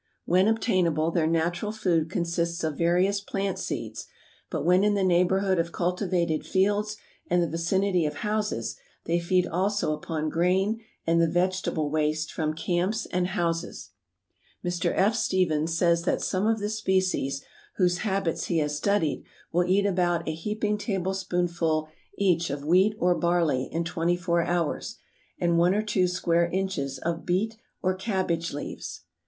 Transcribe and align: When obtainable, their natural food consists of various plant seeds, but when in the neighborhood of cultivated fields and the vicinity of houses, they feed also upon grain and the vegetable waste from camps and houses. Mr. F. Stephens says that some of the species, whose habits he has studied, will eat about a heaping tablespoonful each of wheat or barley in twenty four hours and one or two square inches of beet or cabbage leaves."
When 0.25 0.47
obtainable, 0.47 1.11
their 1.11 1.27
natural 1.27 1.71
food 1.71 2.09
consists 2.09 2.63
of 2.63 2.75
various 2.75 3.21
plant 3.21 3.59
seeds, 3.59 4.07
but 4.49 4.65
when 4.65 4.83
in 4.83 4.95
the 4.95 5.03
neighborhood 5.03 5.59
of 5.59 5.71
cultivated 5.71 6.43
fields 6.43 6.97
and 7.29 7.39
the 7.43 7.47
vicinity 7.47 8.07
of 8.07 8.15
houses, 8.25 8.77
they 9.05 9.19
feed 9.19 9.45
also 9.45 9.93
upon 9.93 10.29
grain 10.31 10.81
and 11.05 11.21
the 11.21 11.27
vegetable 11.29 11.91
waste 11.91 12.33
from 12.33 12.55
camps 12.55 13.05
and 13.11 13.27
houses. 13.27 13.91
Mr. 14.65 14.91
F. 14.95 15.13
Stephens 15.13 15.77
says 15.77 16.01
that 16.01 16.19
some 16.23 16.47
of 16.47 16.57
the 16.57 16.69
species, 16.71 17.43
whose 17.75 17.99
habits 17.99 18.45
he 18.45 18.57
has 18.57 18.75
studied, 18.75 19.23
will 19.51 19.69
eat 19.69 19.85
about 19.85 20.27
a 20.27 20.33
heaping 20.33 20.79
tablespoonful 20.79 21.87
each 22.17 22.49
of 22.49 22.65
wheat 22.65 22.95
or 22.97 23.13
barley 23.13 23.65
in 23.71 23.83
twenty 23.83 24.15
four 24.17 24.41
hours 24.41 24.97
and 25.37 25.59
one 25.59 25.75
or 25.75 25.83
two 25.83 26.07
square 26.07 26.47
inches 26.49 26.97
of 26.97 27.23
beet 27.23 27.57
or 27.83 27.93
cabbage 27.93 28.51
leaves." 28.51 29.01